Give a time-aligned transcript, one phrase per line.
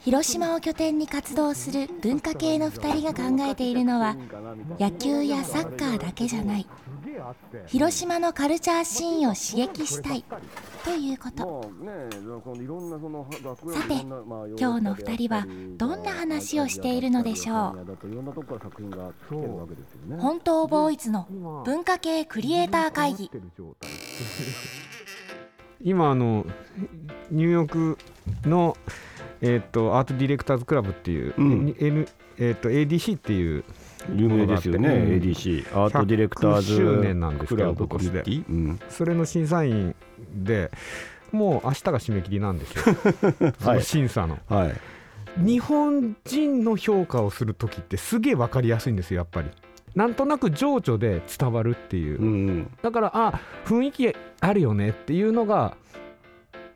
[0.00, 4.16] 広島を拠点に活動する文化系の2人が考えているのは
[4.78, 6.66] 野球やサッカーだけじゃない。
[7.66, 10.24] 広島のカルチャーシーンを刺激したい
[10.84, 11.70] ということ。
[13.72, 15.46] さて今日の2人は
[15.76, 17.96] どんな話をしているのでしょう？
[20.18, 21.28] 本当ボーイズの
[21.64, 23.30] 文化系クリエイター会議。
[25.80, 26.46] 今あの
[27.30, 27.98] ニューヨーク
[28.48, 28.76] の
[29.44, 31.76] えーと、アートディレクターズクラブっていう、うん。
[31.78, 33.64] N えーと、ADC っていう
[34.12, 39.94] 有名ですよね、うん、ADC アートディレクターズ周年なんですけど今年で、うん、それの審査員
[40.34, 40.70] で
[41.30, 42.84] もう明日が締め切りなんですよ、
[43.62, 44.74] はい、審査の、はい、
[45.36, 49.48] 日本人の評価をする時ってすげえ分かりやすいんですよやっぱり。
[49.94, 55.76] なんとなく情緒で伝わるっていう、うんうん、だからあ雰囲気あるよねっていうのが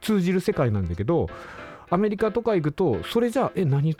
[0.01, 1.29] 通じる世界なんだけど
[1.91, 3.97] アメリカとか行くとそれじゃあえ何言っ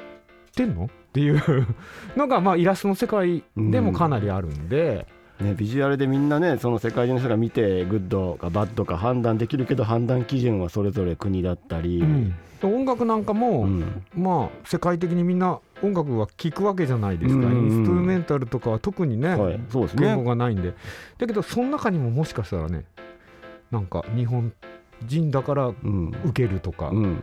[0.55, 0.87] てんの？
[0.87, 1.67] っていう。
[2.17, 5.07] のがまあイラストの世界でもかなりあるんで。
[5.41, 17.53] ね、ビジュアルでみんなねその世界中の人が見てグッドかバッドか判断できるけど判断基準はそれぞれ国だったり、うん、音楽なんかも、うん、まあ世界的にみんな音楽は聴くわけじゃないですか、うん。
[17.53, 20.09] うん、インストゥルメンタルとかは特にねはい、そうですね。
[20.09, 20.75] 言語がないんで。
[21.19, 22.85] だけどその中にももしかしたらね
[23.71, 24.53] なんか日本
[25.07, 27.23] 人だから受けるとか、うん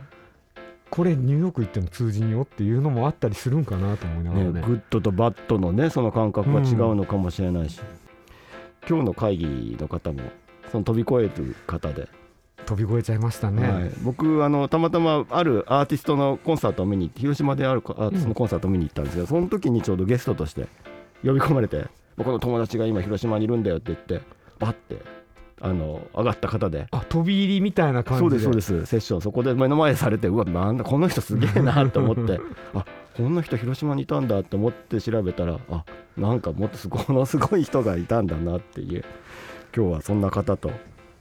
[0.90, 10.20] これニューヨーク行っても通じんよっていうのもあったりするんかなと思いながらね、ね、グッドとバッドのねその感覚が違うのかもしれないし、うん、今日の会議の方も
[10.70, 12.08] その飛び越える方で。
[12.64, 20.66] 飛び越えちゃいましたね、はい、僕あのたまたまあるアーティストのコンサートを見に広島であるアーティストのコンサートを見に行ったんですけど、うん、その時にちょうどゲストとして
[21.24, 21.86] 呼び込まれて
[22.16, 24.20] 僕の友達が今広島にいるんだよって言って
[24.58, 24.96] バッて
[25.60, 26.86] あの上がった方で。
[26.90, 28.86] あ飛び入りみたいな感じそうですそうです。
[28.86, 29.20] セッション。
[29.22, 32.40] そこで目の前されてうわなんだこの人すげえなと思って。
[32.74, 32.84] あ
[33.16, 35.84] こんな人広島にいたんだと思って調べたらあ
[36.18, 39.04] なんかもっとすごのすごい人がいたんだなっていう。
[39.74, 40.70] 今日はそんな方と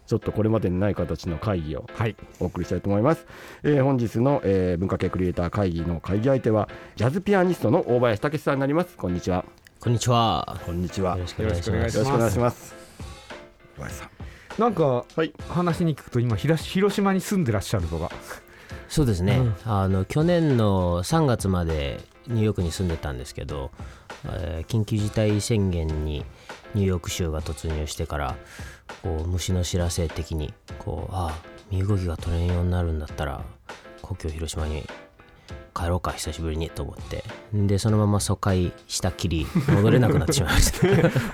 [0.08, 1.86] ちょっとこれまでにない形の会議を
[2.40, 3.26] お送りしたいと思います、
[3.64, 8.96] はい、えー、本日の、えー、文化系クリエイター会議の会議相手はジャズピアニストの大林武さんになります。
[8.96, 9.44] こんにちは。
[9.80, 10.58] こんにちは。
[10.66, 11.16] こんにちは。
[11.18, 11.74] よろしくお願いします。
[11.74, 12.76] よろしくお願いします。
[13.76, 14.15] 小林さん
[14.58, 16.64] なんか、はい、話に聞くと今広
[16.96, 18.10] 島に住んでらっしゃるとか
[18.88, 23.72] そうですね、うん、あの去年の3月までニューヨークに住んでたんですけど、
[24.26, 26.26] えー、緊急事態宣言に
[26.74, 28.36] ニューヨーク州が突入してから
[29.04, 33.44] こう虫の知らせ的にこうああ身動きが取れんようになるんだったら
[34.02, 34.88] 故郷広島に
[35.76, 37.24] 帰ろうか久しぶりにと思って。
[37.54, 40.88] でそのまま疎開したきり戻れなくなってしまいました。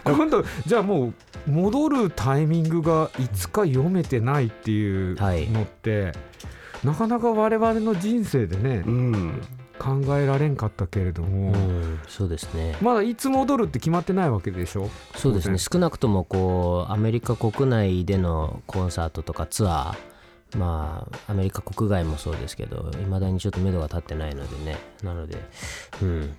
[0.11, 1.13] 今度じゃあも
[1.47, 5.15] う戻るタイミングがいつか読めてないっていう
[5.51, 6.13] のって、はい、
[6.87, 9.41] なかなか我々の人生でね、うん、
[9.77, 12.75] 考えられんかったけれども、うん、そうですね。
[12.81, 14.89] まだいつ戻るって決まってないわけでしょ？
[15.15, 15.57] そうですね。
[15.57, 20.10] 少なくともこうアメリカ国内でのコンサートとかツアー
[20.57, 25.37] まあ、アメリカ国外もそうですけど、いまだにちょっと目処が立ってないのでね、なので、
[26.01, 26.35] うん。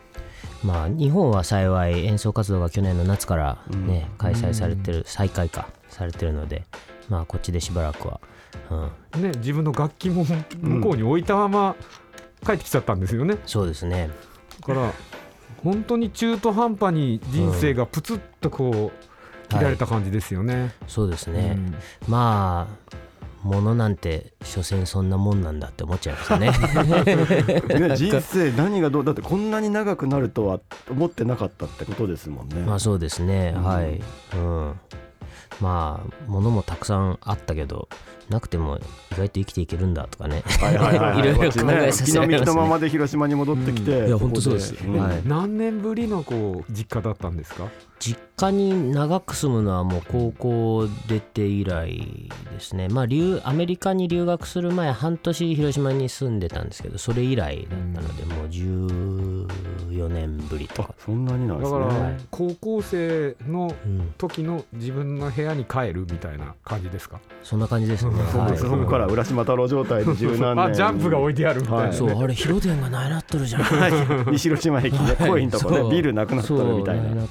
[0.63, 6.65] まあ、日本は幸い演奏活動が去年の夏からね、うん、開催されてる、再開かされてるので、
[7.09, 8.21] まあ、こっちでしばらくは、
[9.15, 10.25] うん、ね、自分の楽器も
[10.61, 11.77] 向こうに置いたまま
[12.45, 13.35] 帰ってきちゃったんですよね。
[13.35, 14.11] うん、そうですね。
[14.61, 14.93] だから
[15.63, 20.61] 本当に中途半端に人生がプツッとこう、切られた感じですよね。
[20.61, 21.59] はい、そうですね、
[22.09, 22.97] まあ
[23.43, 26.51] ものなんて所詮そんなもんなんだって思っちゃいましたね。
[27.89, 30.61] ね人生何がどうだってこんなに長くなるとは
[30.91, 32.63] 思ってなかったってことですもんね。
[32.63, 34.01] まあそうですね、うん、はい、
[34.35, 34.75] うん、
[35.61, 37.89] まあものもたくさんあったけど
[38.29, 38.79] なくても
[39.13, 41.23] 意外と生きていけるんだとかね、はいはいはい、い。
[41.37, 47.69] ろいろ考えさせられます、ね、のままで広島に戻ってきて、うん、いや本当そうです、うん、はい、何年ぶりのこう実家だったんですか？
[47.99, 52.89] 実家に長く住むのはもう高校出て以来ですね。
[52.89, 59.47] まあ留アメリカに留学する前半年広島に住んでたんですけどそれ以来だったので、もう14
[60.43, 60.95] 年ぶりとか。
[60.99, 61.79] そんなになんですね。
[61.79, 63.75] だから高校生の
[64.19, 68.13] 時の自分の部屋に帰るみたいな感じですか、そんな感じですね。
[68.13, 73.63] から、そこから浦島太郎状態で十何年ジャンプが置いてあるみたいな、そうあれ広電がないなっとるじゃん。
[74.33, 77.27] 西広島駅でコインとかねビルなくなっとるみたいな。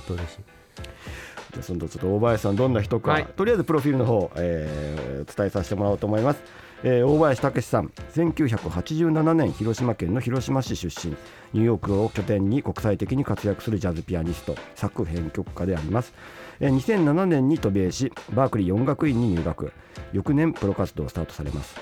[1.52, 6.42] じゃあそのちょっと大林さんどんな人か、とりあえずプロフィールの方、えー、伝えさせてもらおうと思います
[6.84, 7.92] えー、大林武さん。
[8.14, 11.14] 1987年広島県の広島市出身。
[11.54, 14.56] ニューヨークを拠点に国際的に活躍するジャズピアニスト。
[14.76, 16.14] 作編曲家であります、
[16.60, 19.72] えー、2007年に渡米しバークリー音楽院に入学。
[20.14, 21.76] 翌年プロ活動をスタートされます。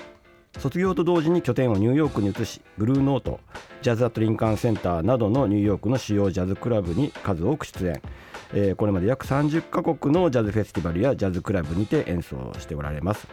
[0.58, 3.40] 卒業と同時に拠点をニューヨークに移しブルーノート
[3.82, 8.02] ジャズ・アット・リンカン・センターなどのニューヨークの主要ジャズクラブに数多く出演、
[8.52, 13.28] えー、これまで約30カ国のジャズフェスティバルやジャズクラブにて演奏しておられます。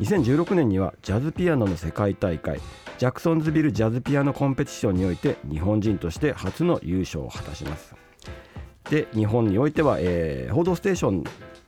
[0.00, 2.60] 2016年にはジャズピアノの世界大会
[2.98, 7.94] ジャクソンズビルジャズピアノコンペティションにおいて日本人として初の優勝を果たします。
[8.90, 11.24] で日本においては、えー、報道ステーション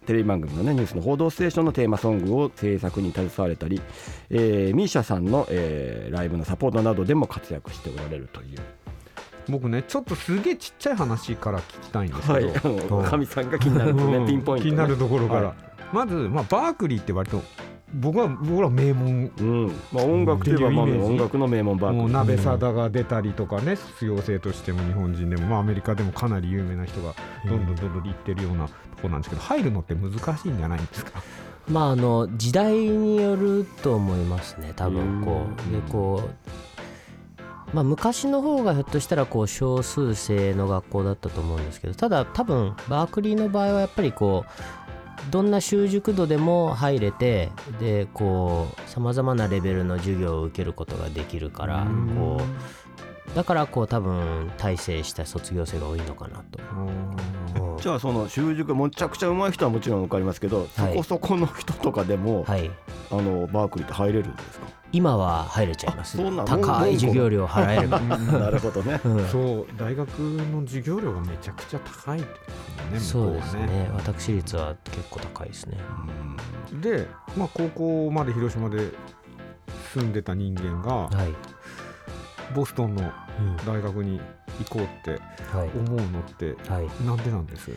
[0.07, 3.81] テレビ番組の、ね、ニュースの「報道ステーション」のテーマソングを制作に携われたり、
[4.31, 8.59] えー、ミーシャさんの、えー、ライブのサポートなどでも活躍しておられるという。
[9.49, 12.41] 僕ねちょっとすげえちっちゃい話から聞きたいんですけ
[12.87, 15.55] ど、はい、かみさんが気になる、ね、ピンポイント、ね、気になるところから、はい、
[15.93, 17.43] まず、まあ、バークリーって割と
[17.93, 19.67] 僕は僕ら名門、うん。
[19.93, 21.97] まあ、音楽といえばまあ音楽の名門バーク。
[21.97, 27.15] もう鍋貞が出たりとかね必要性としても日本人でも、まあ、アメリカでもかなり有名な人が
[27.47, 31.23] どんどんどんどん行ってるようなとこなんですけど、入るのって難しいんじゃないんですか？
[31.69, 35.73] まああの時代によると思いますね多分こう。
[35.73, 36.31] でこう
[37.73, 44.51] まあ、昔の方がひょっとしたらこう少数生の学校だったと思うんですけどただ多分バークリーの場合はやっぱりこう
[45.31, 47.51] どんな習熟度でも入れて
[47.81, 56.61] でこうさまざまなレベルの授業を受けることができるからこうだからこう多分大成した卒業生が多いのかなと。
[57.81, 62.71] じゃあその習熟むちゃくちゃ上手い人はもちろん分かりますけど、はい、そこそこの人とかでも、はい、
[63.11, 64.67] あのバークリーって入れるんですか？
[64.93, 66.17] 今は入れちゃいます。
[66.45, 72.27] 高い授業料払えればなるほどね、うん、そう大学の授業料がめちゃくちゃ高いね
[72.99, 73.91] そうですね。
[73.95, 75.79] 私立は結構高いですね、
[76.81, 78.91] で、まあ、高校まで広島で
[79.93, 83.11] 住んでた人間が、はい、ボストンの
[83.67, 84.21] 大学に
[84.61, 85.21] 行こうって
[85.77, 87.71] 思うのって、はい、なんでなんです、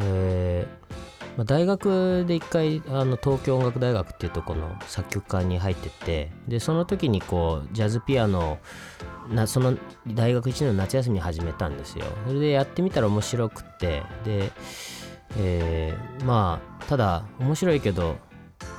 [0.00, 1.05] えー
[1.36, 8.58] まあ、大学で一回あの東京音楽大学っていうとこの作曲家に入ってってでその時にこうジャズピアノ
[9.30, 12.06] なその大学1年の夏休みに始めたんですよ。
[12.26, 14.50] それでやってみたら面白くってで、
[15.38, 18.16] えー、まあただ面白いけど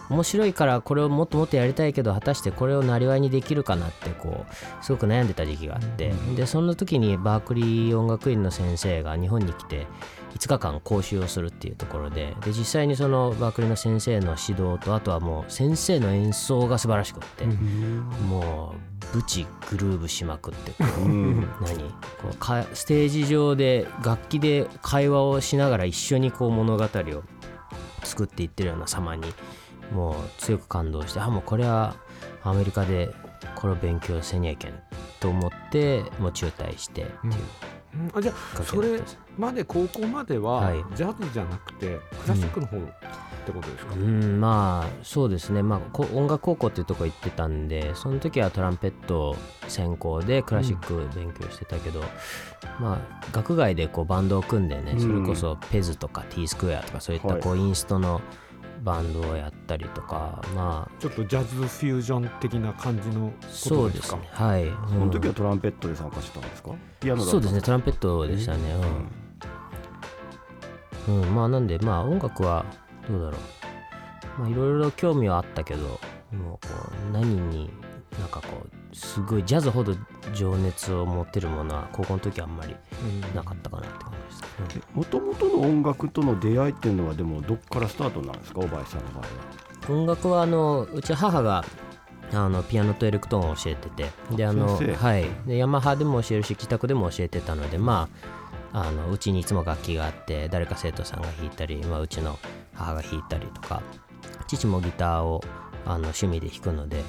[0.10, 6.14] 面白いからこれをもっともっとやりたいけど果たしてこれをなりわいにできるかなってこうすごく悩んでた時期があって。
[6.36, 9.88] でその時にバークリー音楽院の先生が日本に来て
[10.36, 17.46] 5日間講習をするっていうところでで実際にそのバークリーの先生の指導とあとはもう先生の演奏が素晴らしくって、
[18.30, 18.76] も
[19.14, 21.46] うブチグルーブしまくってこう、何？
[22.22, 27.24] こうかステージ上で楽器で会話をしながら一緒にこう物語を
[28.04, 29.34] 作っていってるような様に
[29.92, 31.96] もう強く感動してあもうこれは
[32.44, 33.14] アメリカで
[33.56, 34.74] これを勉強せにゃいけん
[35.20, 37.34] と思ってもう中退してっていう。
[38.14, 39.00] あじゃあそれ
[39.38, 42.82] まで高校まではジャズじゃなくてクラシックの方、っ
[43.48, 49.36] てことですか、うん、まあそうですね、まあ、音楽高校っていうとこ行ってたんでその時はトランペット
[49.68, 52.06] 専攻でクラシック勉強してたけど、うん、
[52.84, 58.24] まあ学外でこうバンドを組んでねそれこそペズとか T スクエアとかそういったこうインストの、はい
[58.84, 64.22] バンドをやったりとかまあちょっとジャズフュージョン的な感じのそうですね。
[64.32, 66.72] はい、うん、その時はトランペットで参加したんですか？
[67.00, 67.62] ピアノそうですね。
[67.62, 68.60] トランペットでしたね。
[71.08, 72.66] うん、うん、まあなんでまあ音楽は
[73.10, 74.42] どうだろう。
[74.42, 76.00] まあいろいろ興味はあったけど
[76.32, 76.74] もうこ
[77.10, 77.72] う何に
[78.20, 79.96] なんかこうすごいジャズほど
[80.34, 82.76] 情熱を持ってるものは高校の時はあんまり
[83.36, 88.62] なかったかなって感じでしたもともとの音楽との出会いっていうのはでもどっからスタートなんですか？
[88.62, 89.28] 小林さんの場合は。
[90.00, 91.64] 音楽はあのうち母が
[92.34, 98.10] あのピアノとエレクトーンを教えててであの、はい、でヤマハでも教えるし自宅でも教えてたのでま
[98.74, 102.38] ああのうちにいつも楽器があって誰か生徒さんが弾いたり、まあ、うちの
[102.74, 103.82] 母が弾いたりとか
[104.48, 105.42] 父もギターを
[105.86, 107.02] あの趣味で弾くので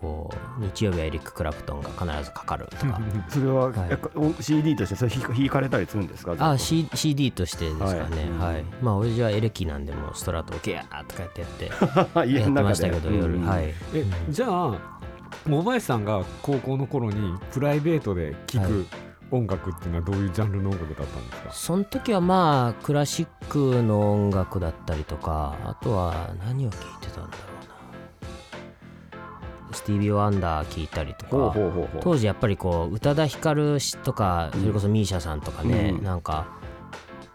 [0.00, 3.00] こう日曜日はエリック・クラプトンが必ずかかるとか。
[3.28, 3.86] それは、は
[4.38, 6.34] い、CD としてそれ弾かれたりするんですか？
[6.38, 11.64] あ、C、CD としてですかね、はい、はい、まあ親父はエレキなんでもストラトをギャーとかやってやって
[12.34, 14.74] やってましたけど夜、はい、えじゃあ
[15.46, 18.86] 桃林さんが高校の頃にプライベートで聴く、
[19.30, 21.52] 音楽っていうのはどういうジャンルの音楽だったんですか？
[21.52, 27.55] その時はまあクラシックの音楽だったりとかあとは何を聴いてたんだろう
[29.72, 31.54] スティービー・ワンダー聞いたりとか
[32.00, 36.46] 当時やっぱりこう宇多田ヒカルとかそれこそ misia さんとかね、うん、なんか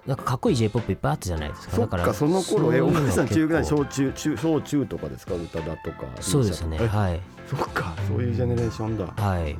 [0.06, 1.78] なんかかっこいい j p o p いっぱいあったじゃないですか。
[1.78, 7.22] だからその頃えお前さん中ぐらい小中中小中とかですか宇多田とかそうですねはい。
[7.48, 9.06] そっかそういうジェネレーションだ。
[9.06, 9.56] はい。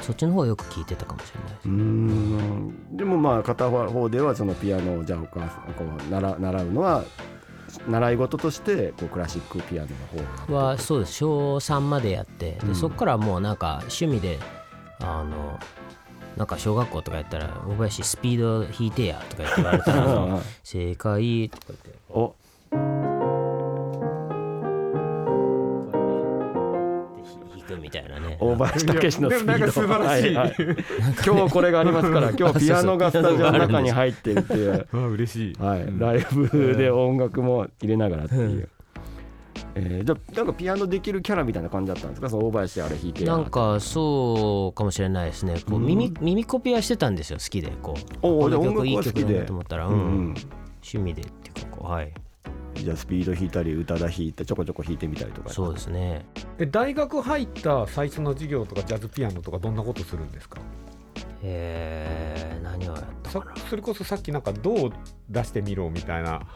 [0.00, 1.68] そっちの方よく聞いてたかもしれないです。
[1.68, 2.96] うん。
[2.96, 7.04] でもまあ片方ではそのピアノをじゃあお母さんこう習習うのは
[7.88, 9.88] 習い事としてこうクラシックピアノ
[10.46, 11.14] の方はそうです。
[11.14, 14.38] 小3までやってで、うん、そこからもうなんか趣味で
[15.00, 15.58] あの
[16.36, 21.92] なんか小学校とかやったら「大林スピード弾いてや」とか言われたら「正解」とか言って。
[22.10, 22.34] お
[28.42, 29.72] 大林武史のスピード。
[29.72, 30.54] 素晴らしい、はいはい、
[31.24, 34.86] 今日これがありますから 今日ピアノがスタジオの中に入ってるっていう。
[34.92, 38.68] 嬉しい、はい、ライブで音楽も入れながらっていう。
[39.74, 42.28] えー、じゃなんかピアノできるキャラみたいな感じだったんですか？
[42.28, 43.24] その大林あれ弾いて。
[43.24, 45.54] なんかそうかもしれないですね。
[45.68, 48.26] こう耳,、うん、耳コピはしてたんですよ好きでこう。
[48.26, 50.00] おお音楽いい曲だと思ったら、うん、うん、
[50.82, 52.12] 趣味でっていうかこうはい
[52.74, 55.50] じゃあスピード弾いたり宇多田弾いてちょこちょこ弾いてみたりとか。
[55.50, 56.26] そうですね。
[56.58, 60.60] え大学入った最初の授業とかジャズピアノとかどんなことするんですか？
[61.42, 64.92] えー、何をやったかそれこそさっきなんかどう
[65.28, 66.46] 出してみろみたいな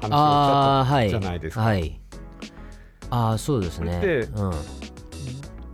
[0.00, 2.00] 話をしたじゃないですか、はい、はい
[3.10, 4.00] ああそうですね。
[4.00, 4.52] で、うん、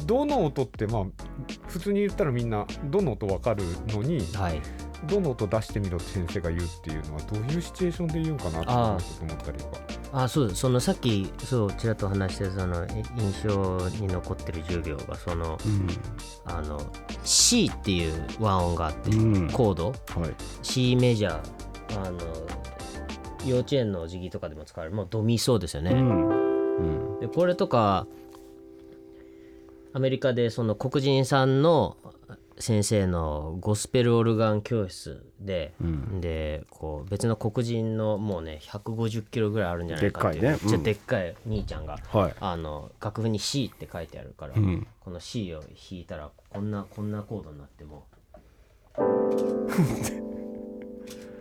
[0.06, 1.04] どの音ってまあ
[1.66, 4.62] 普通に言ったらみんなどの音分かるのに、はい、
[5.04, 9.78] どの音出してみろって先生が言うっていうのはどういうシチュエーションで言うんかなと思ったりとか。
[10.12, 15.88] あそうそのさっきそうちらっと話してその印象に残ってる授業がその、うん、
[16.44, 16.80] あの
[17.25, 19.96] C っていう和音があって、うん、コード、はい、
[20.62, 22.18] C メジャーあの
[23.44, 24.96] 幼稚園の授業とかでも使われる。
[24.96, 27.20] もうドミソですよね、うん。
[27.20, 28.06] でこれとか
[29.92, 31.96] アメリカでその黒人さんの
[32.58, 45.70] 先生のゴスペルオルガン教室で、うん、でこう別の黒人のもうね150キロぐらいあるんじゃないかっていうでっかいね、うん、でっかい兄ちゃんが、はい、あの楽譜に C って書いてあるから、うん、この C を弾
[46.00, 48.06] いたらこんなこんなコードになっても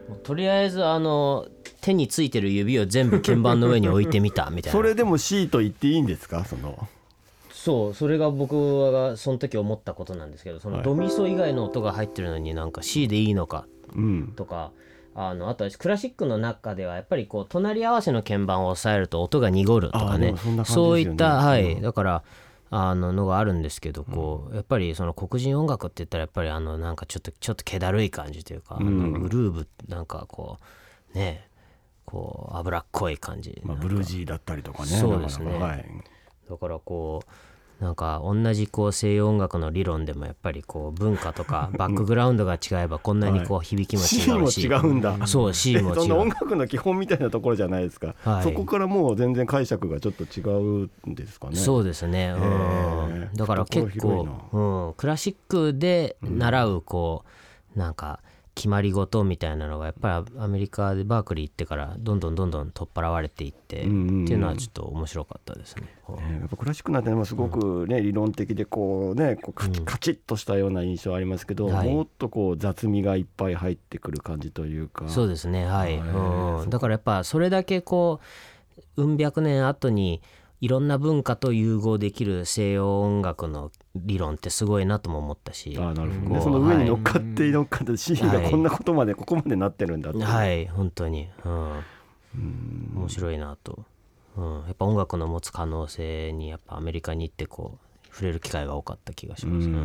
[0.09, 1.47] もうとりあえずあの
[1.81, 4.77] 手についてる指を全部鍵盤の上に置いてみたみたいな。
[4.77, 6.45] それでも C と言っていいんですか？
[6.45, 6.87] その
[7.63, 13.65] そうそれが僕がその時思ったことなんですけどそのドミソ以外の音が入ってるのになんか C でいいのか
[14.35, 14.73] とか、
[15.15, 22.23] うん、あのあとはクラシックの中ではやっぱりこう隣り合わせの鍵盤を押さえると音が濁るとかね、ね、そういったはい、だから
[22.69, 30.57] あののがあるんですけどこうやっぱりその黒人音楽って言ったらやっぱりあのなんかちょっとちょっと気だるい感じというか、うん、グルーブなんかこ
[31.15, 31.47] うね
[32.03, 35.85] こう脂っこい感じ、まあ、ブルージーだったりとかねそうですね、はい、
[36.49, 37.52] だからこう
[37.83, 45.27] なんか同じこう西洋音楽の理論でもやっぱりこう文化とか バックグラウンドが違えばこんなにこう響きも違うし、はい、違うんだ。
[45.27, 46.13] そう C も違う。
[46.13, 51.57] 音楽の基本みたいなところじゃないですか、はい、そこからもう全然解釈がちょっと違うんですかね。
[51.57, 57.25] そうですね、うん、だから結構、うん、クラシックで習うこ
[57.75, 58.21] うなんか
[58.55, 63.89] 決まり事みたいなのがやっぱりアメリカでバークリー行ってからどんどんどんどん取っ払われていって、ってい
[64.35, 65.83] うのはちょっと面白かったですね。
[66.09, 75.09] えー、やっぱクラシックなんてもすごくね、うん、理論的でこうねこうカチッとしたような印象ありますけど、うんもっとこう雑味がいっぱい入ってくる感じというか。
[75.09, 78.19] そうですねはい、うん、だからやっぱそれだけこ
[78.97, 80.21] ううん百年後に
[80.61, 80.87] いろん。
[80.87, 85.77] な文化と融合できる西洋音楽の理論ってすごいなとも思ったし。
[85.79, 90.67] あなるほど、ね、その上に乗っかって乗っかって C がこんなことまで、ここまでなってるんだってはい。
[90.67, 91.83] 本当に、うん、
[92.95, 93.85] 面白いなと、
[94.35, 99.77] うん、やっぱ音楽の持つ可能性にやっぱアメリカに行ってこう触れる機会が多かった気がしますね、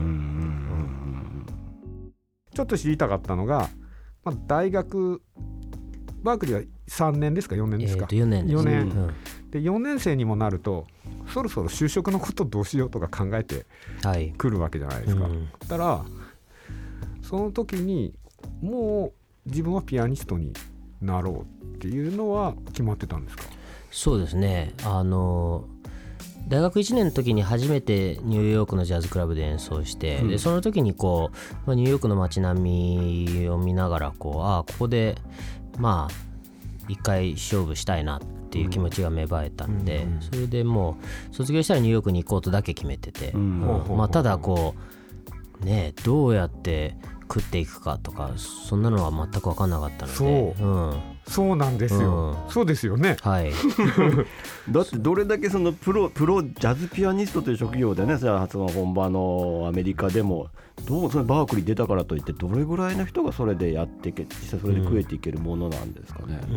[2.54, 3.68] ちょっと知りたかったのが、
[4.24, 5.22] まあ、大学
[6.22, 9.14] バークリーは3年ですか？4年ですか、えー、4年です、4年、うん。
[9.50, 10.86] で4年生にもなると
[11.32, 13.66] そろそろ就職のことどうしようとか考えて
[14.36, 15.22] くるわけじゃないですか。
[15.24, 16.04] はいうん、たら
[17.22, 18.14] その時に
[18.60, 19.12] も
[19.46, 20.52] う自分はピアニストに
[21.00, 23.44] なろうっていうのは決まってたんですか？
[23.90, 24.74] そうですね。
[24.84, 25.66] あの
[26.46, 32.60] 大学1年の時に初めてニューヨークのジャズクラブで演奏して、うん、でその時にこう、まあ、ニューヨークの街並
[33.28, 35.16] みを見ながらこうああここで
[35.78, 36.28] まあ
[36.88, 40.96] 一回勝負したいなっていう気持ちが芽生えたんで、うん、それでも
[41.32, 43.60] う卒業したらニューヨークに行こうとだけ決めてて、うん、
[43.96, 44.74] まあ、ただこ
[45.60, 53.16] うねどうやって食っていくかとかそんなのは全く分かんなかったのでそう、うん、そうなんですよ、うん、そうですよね。
[53.20, 53.52] はい。
[54.70, 60.48] だってどれだけそのプロプロジャズピアニストという職業でねその本場のアメリカでも
[60.86, 66.40] どうそのバークリー出たからといってどれぐらいの人がそれでやっていけ実際それで食えていけるものなんですかね。
[66.50, 66.54] う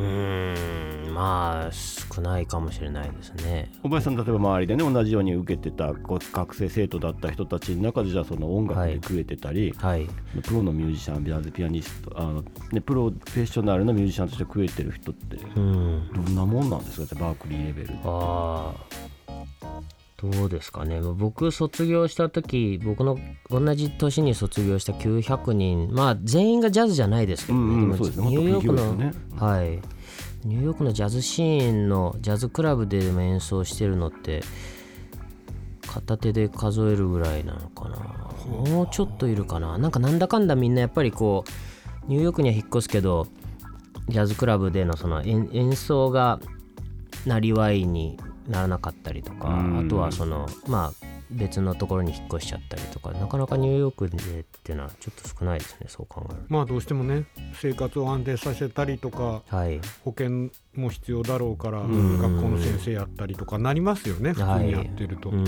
[1.10, 3.72] んまあ少ないかもしれないですね。
[3.84, 10.08] 小林さん例えば周りでね同じように受けてた学生生徒だった人たちの中でじゃあその音楽で食えてたり、はい、
[10.44, 18.74] プロのミュージシャンジャズピアニストあの、ね、プロフェッショナルのミュージシャンとして食えてる人ってどんなもんなんですかバークリーレベルあ
[20.22, 21.02] どうですかね。
[21.02, 23.18] 僕卒業した時僕の
[23.50, 25.90] 同じ年に卒業した900人。
[25.92, 29.80] まあ全員がジャズじゃないですけどね、うんうん、ニューヨークの、ね、はい。
[30.46, 34.42] ニューヨークのジャズシーンのジャズクラブでも演奏してるのって
[35.88, 37.98] 片手で数えるぐらいなのかな。
[38.72, 39.78] もうちょっといるかな。
[39.78, 43.28] なんかなんだかんだみんなやっぱりこうニューヨークには引っ越すけど
[44.10, 46.40] ジャズクラブでのその演奏が
[47.26, 48.20] なりわいに
[48.52, 56.44] ならなかったりとかあとはそのまあ別のところに引っ越しちゃったりとかなかなかニューヨークでっていうのはちょっと少ないですねそう考えると。
[56.50, 65.30] まあどうしてもね生活を安定させたりとか、はい、保険も必要だろうから学校の先生やったりとかなりますよね普通にやってると。
[65.30, 65.40] はい、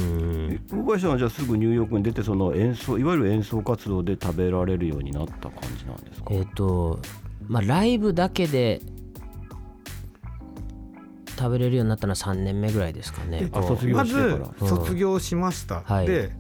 [0.72, 6.27] 大林さんはじゃあすぐニューヨークに出てその演奏いわゆる演奏活動で食べられるようになった感じなんですか？
[6.31, 7.00] えっ、ー、と
[7.48, 8.81] まあライブだけで
[11.38, 13.50] 食べれるようになったのは3年目ぐらいですかね。
[13.94, 16.32] まず卒業しました、はい、で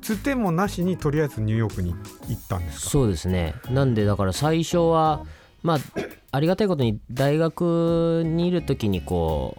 [0.00, 1.94] つてもなしにとりあえずニューヨークに
[2.28, 2.90] 行ったんですか？
[2.90, 3.54] そうですね。
[3.70, 5.24] なんでだから最初は
[5.62, 5.78] まあ
[6.32, 9.58] ありがたいことに大学にいる時にこ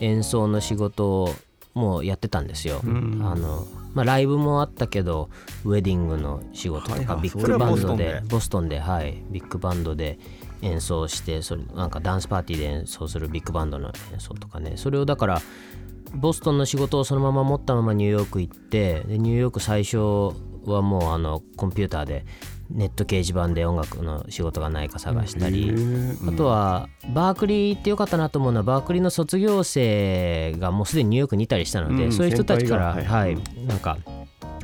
[0.00, 1.34] う演奏の仕事を
[1.74, 5.30] もうやってたんですよ、うん、あのまあ、ライブもあったけど
[5.64, 8.22] ウェディングの仕事とか、ビッグバンドで。
[8.28, 9.24] ボストンではい。
[9.30, 10.18] ビッグバンドで
[10.62, 14.72] 演奏してそれなんかダンスパーティーで演奏するビッグバンドの演奏とかね。
[14.76, 15.42] それをだから
[16.14, 19.98] ボストンの仕事をそのまま持ったままニューヨーク行ってでニューヨーク最初
[20.64, 22.24] はもうあのコンピューターで
[22.70, 25.72] ネット掲示板で音楽の仕事がないか探したり、
[26.26, 33.96] あとはバークリーってよかったなと思うのはバークリーの卒業生がもうすでにニューヨークにいたりしたので、そういう人たちから、はい、なんか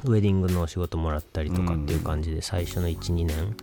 [0.05, 3.57] ウェディングの仕事もらったりとかっていう感じで最初の12年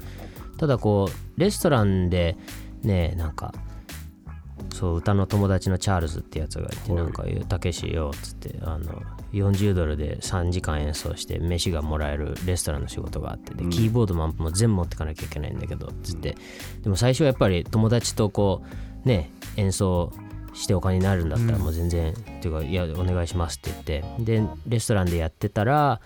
[0.57, 2.37] ただこうレストランで
[2.83, 3.53] ねなんか
[4.73, 9.01] そう歌の友達のチャールズってやつがいてなんか言う「たけしよ」っつってあの
[9.33, 16.35] 40ドルで3時間演奏して飯がもらえるレストランの仕事があってでキーボードもアンプも全部持ってかなきゃいけないんだけどっつって。
[16.81, 18.63] でも最初はやっぱり友達とこ
[19.05, 20.11] うね演奏
[20.53, 24.23] してお金になるんだったらもう全然、っていうかいやお願いしますって言って。
[24.41, 26.01] でレストランでやってたら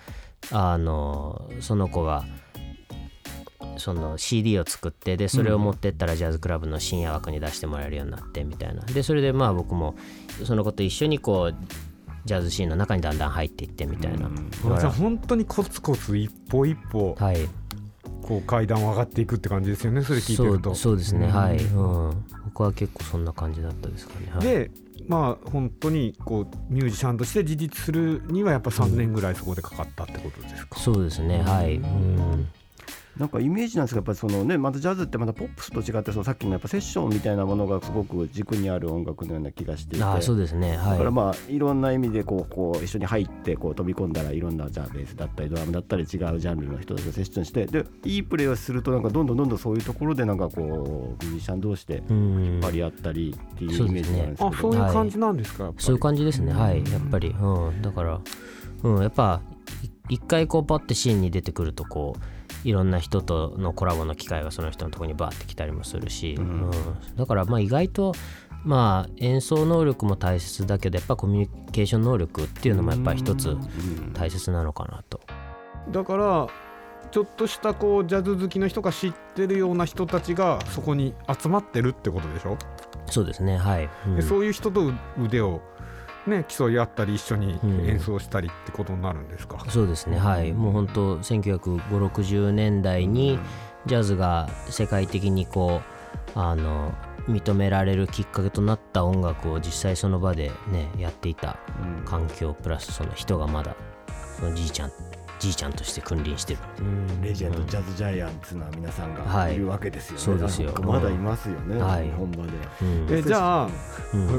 [0.52, 2.24] あのその子が
[3.78, 8.82] 「その CD を作ってでそれを持ってったらジャズクラブの深夜枠に出してもらえるようになってみたいな。
[8.82, 9.94] でそれでまあ僕も
[10.44, 11.54] その子と一緒にこう
[12.24, 14.28] ジャズシーンの中にだんだん入っていってみたいな、
[14.80, 17.48] じゃあ本当にコツコツ一歩一歩、はい、
[18.22, 20.74] こう階段を上がっていくって感じですよねそれ聞いてると。
[20.74, 24.70] そうですね、はい、うん、僕は結構そんな感じだったですかね、はい、で
[25.06, 31.42] まあ本当にこうミュージシャンとして自立するにはやっぱ3年ぐらいそこでかかったってことですか、うん、そうですね。
[31.42, 32.48] はい、うん
[33.18, 40.04] なんかイメージなんですがやっぱりそのねまたジャズってまたポップスと違ってそのさっきのやっぱセッションみたいなものがすごく軸にある音楽のような気がしていて。
[40.04, 56.52] あそうですね、はい、だからまあいろんな意味でこうこう一緒に入ってこう飛び込んだらいろんなじゃあベースだったりドラムだったり違うジャンルの人たちとセッションしてでいいプレーをするとなんかどんどんどんどんそういうところでなんかこうミュージシャン同士で引っ張り合ったりっていうイメージなんですけど、ね、あそういう感じなんですか、はい、そういう感じですね。
[56.52, 56.78] はい。
[56.90, 58.20] やっぱり、うん、だから、
[58.82, 59.40] うん、やっぱ
[60.08, 62.35] 一回こうパッてシーンに出てくるとこう
[62.66, 66.70] いろんな人とのコラボの機会がその人のところにバーって来たりもするし、うん、うん、
[67.16, 68.12] だからまあ意外と
[68.64, 73.56] まあ演奏能力も大切だけどやっぱコミュニケーション能力っていうのもやっぱ一つ
[74.12, 75.20] 大切なのかなと。
[75.92, 76.48] だから
[77.12, 82.58] ちょっとしたこうジャズ好きの人が知ってるような人たちがそこに集まってるってことでしょ？
[83.06, 83.56] そうですね。
[83.56, 85.62] はい、うん、そういう人と腕を
[86.26, 90.18] ね、競い合ったり一緒に演奏したりってことになるんですか、うん、そうですね。
[90.18, 90.52] はい。
[90.52, 93.38] もう本当195060年代に
[93.86, 95.80] ジャズが世界的にこ
[96.34, 96.92] うあの
[97.28, 101.56] 認められるきっかけとなった音楽を実際その場でねやっていた
[102.04, 103.74] 環境プラスその人がまだ
[104.38, 104.92] そのじいちゃん
[105.38, 106.60] じいちゃんとして君臨してる
[107.22, 109.56] レジェンドジャズジャイアンツな皆さんがい。
[109.56, 110.72] るわけですよね、そうですよ。
[110.82, 112.52] まだいますよね、はい、本場で、
[113.18, 113.68] えじゃあ、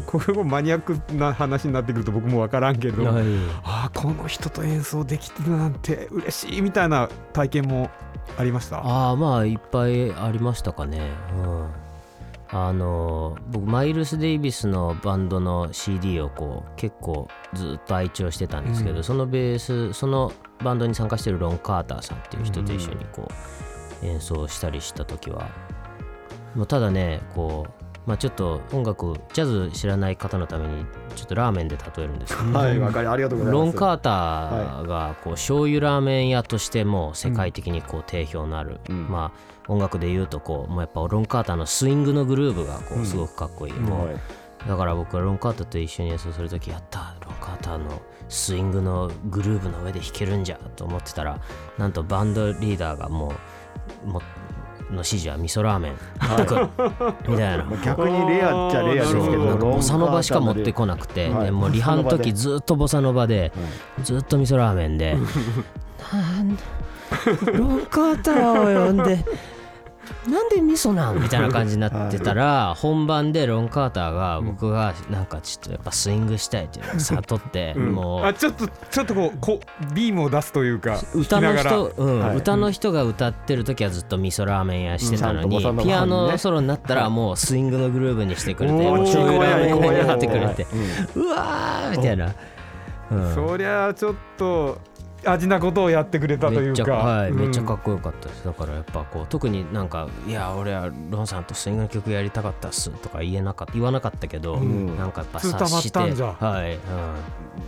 [0.06, 3.26] これもマニアックな話になってくると僕も分からんけど、はい、
[3.64, 7.90] ああこの人と演奏できてるなんて嬉しいみたいな体験も
[8.38, 8.78] ありました？
[8.80, 11.02] ああまあいっぱいありましたかね。
[11.36, 11.87] うん
[12.66, 20.32] あの僕マイルス・デイビスのバンドの CD をこう結構ずっと愛聴してたんですけど、うん、そのベースその
[20.64, 23.28] バンドに参加してるロン・カーターさんっていう人と一緒にこ
[24.02, 25.50] う演奏したりした時は、
[26.56, 30.86] もうただねこうまあ、ちょっと音楽ジャズ知らない方のために
[31.18, 33.66] ちょっとラーメンで例えるんですけど、はい、わかりありがとうございます。
[33.66, 44.20] ロン・カーターがこう醤油ラーメン屋としても世界的にこう定評のある、うん、まあ、音楽でいうとこうもうやっぱロン・カーターのスイングのグルーブがこうすごくかっこいい、うん、もう
[44.66, 51.42] だから僕はロン・カーターと一緒に演奏する時やったロン・カーターのスイングのグルーブの上で弾けるんじゃと思ってたら
[51.78, 53.34] なんとバンドリーダーがも
[54.06, 54.22] うも
[54.90, 56.36] の指示は味噌ラーメン、は
[57.28, 57.66] い、みたいな。
[57.84, 63.52] 逆にレアっちゃレアですけどなんかボサノバしか持ってこなくて、はい、もうリハの時ずっとボサノバで、
[64.04, 65.18] ずっと味噌ラーメンで。
[67.54, 69.24] ロンカーターを呼んで
[70.28, 71.22] なんで味噌なん？
[71.22, 78.26] みたいな感じになってたら、本番でロン・カーターが僕がなんかちょっとやっぱスイングしたいっていうのを悟って、もう。
[78.26, 79.60] あちょっとちょっとこうこ
[79.94, 82.36] ビームを出すというか歌の人、うん。
[82.36, 90.68] 歌の人が歌ってる時はずっと味噌ラーメン屋してたのに、ピアノソロになったらもうスイングのグルーブにしてくれて醤油ラーメンになってくれて、
[91.16, 92.34] うわーみたいな。
[93.34, 94.80] そりゃちょっと
[95.26, 96.92] 味なことをやってくれたというか。
[96.94, 98.46] はい、めっちゃかっこよかったです。
[98.46, 106.00] だからやっぱこう特になんか「いや俺はロンさんとスイングの曲やりたかったっす」とか言えなかった言わなかったけど、うん、なんかやっぱ察して。
[106.00, 106.12] はい、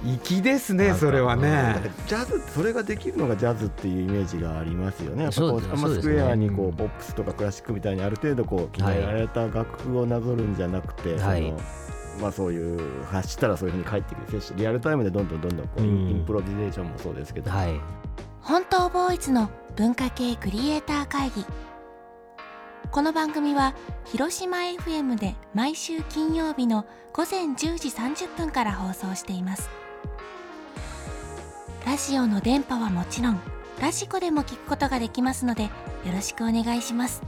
[0.05, 1.91] うん、粋ですねそれはね。
[2.07, 5.23] ジャズそれができるのがジャズっていうイメージがありますよね。
[5.23, 11.59] やっぱこうあんまスクエアにこうポップスとかクラシックみたいにある程度こう決められた楽譜をなぞるんじゃなくて、はい、その
[12.19, 17.79] まあ、そういう発したらそういうふうに返ってくるリアルタイムでどんどんどんどんこう、うん、インプロビゼーションもそうですけど、はい、
[18.41, 21.45] 本当ボーイズの文化系クリエイター会議。
[22.91, 29.69] この番組は広島 FM で毎週金曜日の午前10時30分から放送しています。
[31.85, 33.39] ラジオの電波はもちろん
[33.81, 35.69] ラジコでも聞くことができますのでよ
[36.13, 37.23] ろしくお願いします